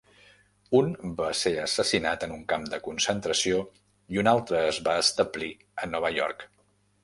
[0.77, 0.87] Un
[1.19, 3.61] va ser assassinat en un camp de concentració
[4.17, 6.53] i un altre es va establir a Nova York.